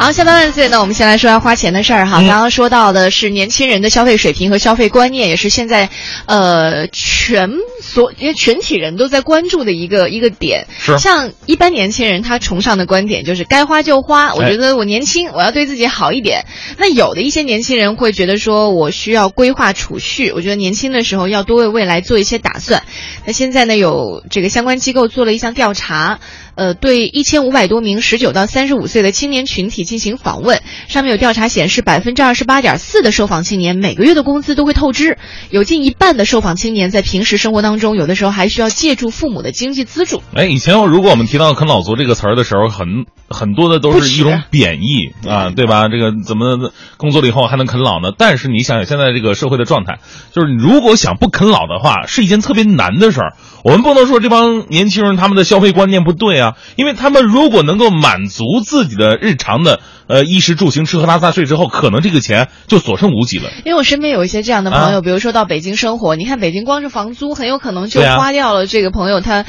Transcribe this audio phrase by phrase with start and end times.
[0.00, 2.20] 好，下半万岁呢，我们先来说下花钱的事儿哈。
[2.20, 5.90] 刚刚说到的是年轻人的消费水平和消费观念，也是现在
[6.24, 10.66] 呃全所因为全体人都在关注的一个一个点。
[10.78, 16.44] 是像一般年轻人他崇尚的观点就是该花就花，我觉得我年轻，我要对自己好一点。
[16.78, 22.82] 那有的一些年轻人会觉得说我需要规划储蓄，我觉得年轻的时候要多为未来做一些打算。
[23.24, 26.20] 那现在呢，有这个相关机构做了一项调查。
[26.56, 35.16] 呃，对一千五百多名十九到三十五岁的青年群体进行访问，上面有调查显示，百分之二十八点四的受访青年每个月的工资都会透支，
[35.48, 40.24] 有近一半的受访青年在平时生活当当中，有的时候还需要借助父母的经济资助。
[40.34, 45.88] 哎，以前如果我们提到“啃老族”这个词儿的时候，很很多的都是一种贬义啊，对吧？
[45.88, 48.10] 这个怎么工作了以后还能啃老呢？
[48.18, 50.00] 但是你想想现在这个社会的状态，
[50.32, 53.36] 就是如果想不啃老的话，是一件特别难的事儿。
[53.62, 63.48] 我们不能说这帮年轻人他们的消费观念不对啊，因为他们如果能够满足自己的日常的呃衣食住行、吃喝拉撒睡之后，可能这个钱就所剩无几了。
[63.64, 69.44] 因为我身边有一些这样的朋友，比如说到北京生活，你看北京光是房租，很有可能就花掉了这个朋友他。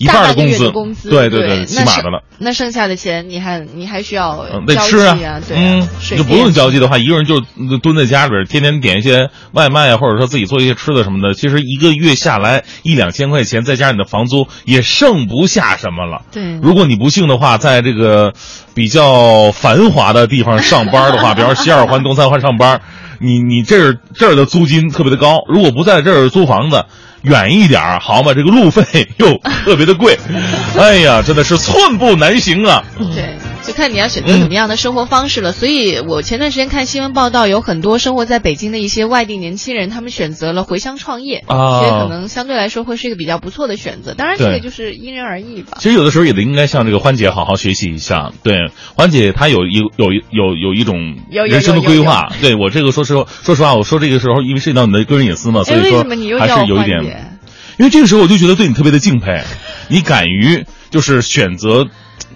[0.00, 2.22] 一半的工资，工资，对对对，起码的了。
[2.38, 7.38] 那剩下的钱，你还你还需要得吃啊，对，嗯，就不用交际的话，一个人就
[7.82, 16.22] 蹲在家里边，天天点一些外卖啊，或者说自己做一些吃的什么的，其实一个月下来一两千块钱，再加上你的房租，也剩不下什么了。
[16.32, 18.32] 对，如果你不幸的话，在这个
[18.72, 22.80] 比较繁华的地方上班的话，比方说西二环、东三环上班，
[23.20, 26.84] 你你这儿这儿的租金特别的高，如果不在这儿租房子。
[27.22, 30.18] 远一点儿好嘛，这个路费 又特别的贵，
[30.78, 32.82] 哎呀，真的是寸步难行啊。
[32.96, 33.36] 对。
[33.70, 35.52] 就看你要选择怎么样的生活方式了。
[35.52, 44.14] 所以我前段时间看新闻报道，有很多生活在北京的一些外地年轻人，他们选择了回乡创业，啊，所以可能相对来说会是一个比较不错的选择。
[44.14, 45.78] 当然，这个就是因人而异吧。
[45.78, 48.32] 其实有的时候也得应该向这个欢姐好好学习一下。
[48.42, 52.32] 对，欢姐她有有有有有一种人生的规划。
[52.40, 56.04] 对我这个说实话，说实话，我说这个时候因为涉及到你的个人隐私嘛，所以说
[56.40, 57.38] 还是有一点。
[57.78, 59.42] 因为这个时候我就觉得对你特别的敬佩，
[59.88, 61.86] 你敢于就是选择。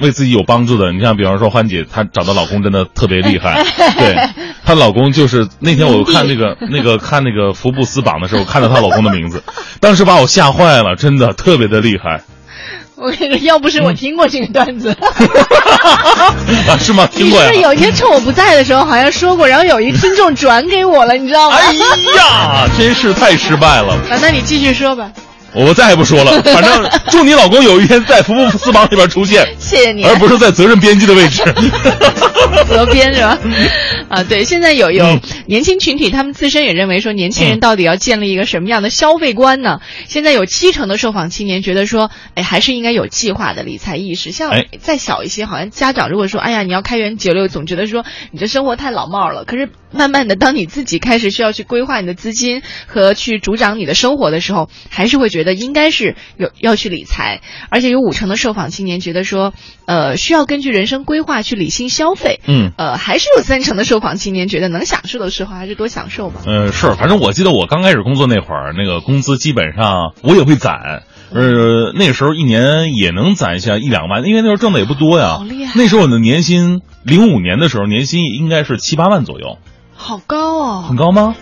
[0.00, 3.62] 为自己有帮助的，你像比方说欢姐，她找的老公真的特别厉害。
[3.98, 4.16] 对，
[4.64, 9.42] 她老公就是那天我看那个 那个看那个福布斯榜的时候，看到她老公的名字，
[9.80, 12.22] 当时把我吓坏了，真的特别的厉害。
[12.96, 14.90] 我跟你说，要不是我听过这个段子，
[16.66, 17.06] 啊是吗？
[17.12, 17.52] 听过呀。
[17.52, 21.56] 是有一天趁我不在的时候好像说过，然后有一听众转给我了，你知道吗？
[21.56, 21.72] 哎
[22.16, 23.92] 呀，真是太失败了。
[24.10, 25.10] 啊，那你继续说吧。
[25.64, 31.42] 我再也不说了，反正祝你老公有一天在福布斯榜里边出现，谢谢你，而不是在责任编辑的位置，
[32.68, 33.38] 责编是吧？
[34.10, 39.80] 啊，对，现在有有年轻群体，他们自身也认为说，年轻人到底要建立一个什么样的消费观呢？
[40.06, 44.30] 现在有七成的受访青年觉得说，哎，还是应该有计划的理财意识。
[44.30, 49.44] 像再小一些，好像家长如果说，哎呀，你要开源节流，总觉得说你这生活太老帽了。
[49.44, 55.56] 可是慢慢的，当你自己开始需要去规划你的资金和去主掌你的生活的时候，还是会觉得。
[55.56, 57.40] 应该是有要去理财，
[57.70, 59.54] 而且有五成的受访青年觉得说，
[59.86, 62.40] 呃，需要根据人生规划去理性消费。
[62.46, 66.40] 嗯，呃，还是有三成的受访青年觉得能享受的时候还是多享受吧。
[66.46, 75.36] 嗯，是，反正我记得我刚开始工作那会儿，那个工资基本上我也会攒，呃，那时候一年也能攒下一两万，因为那时候挣的也不多呀。
[75.38, 75.74] 好厉害！
[75.76, 79.58] 那时候我的年薪，零五年的时候年薪应该是七八万左右。
[79.94, 80.84] 好高哦！
[80.88, 81.34] 很高吗？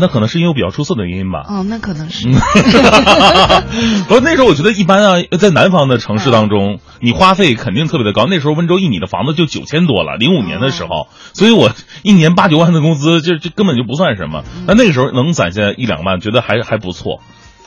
[0.00, 1.44] 那可能是因为我比较出色的原因吧。
[1.48, 2.28] 哦，那可能是。
[4.08, 8.26] 不，那时候我觉得一般啊，在南方的城市当中，你花费肯定特别的高。
[8.26, 11.70] 那时候温州一米的房子就九千多了，零五年的时候，所以我
[12.02, 14.42] 一年八九万的工资，就就根本就不算什么。
[14.66, 17.20] 那那个时候能攒下一两万，觉得还还不错。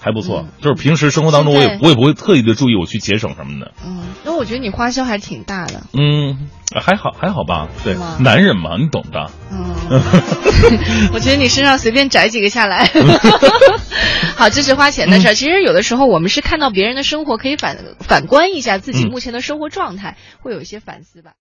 [0.07, 3.73] 还不错，就是平时生活当中，我也我也不会特意的注意我去节省什么的。
[3.85, 5.83] 嗯，因为我觉得你花销还挺大的。
[5.91, 9.29] 嗯，还好还好吧，对，男人嘛，你懂的。
[9.51, 9.75] 嗯，
[11.11, 12.89] 我觉得你身上随便摘几个下来。
[14.37, 15.33] 好，这是花钱的事儿。
[15.33, 21.31] 其实有的时候我们是看到别人的生活，可以反反观一下自己目前的生活状态，会有一些反思吧。